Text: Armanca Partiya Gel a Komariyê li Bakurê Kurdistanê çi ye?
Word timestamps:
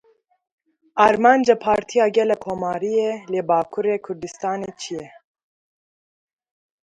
Armanca 1.05 1.55
Partiya 1.63 2.05
Gel 2.15 2.31
a 2.35 2.37
Komariyê 2.45 3.11
li 3.31 3.41
Bakurê 3.49 3.95
Kurdistanê 4.05 4.69
çi 4.81 4.93
ye? 4.99 5.05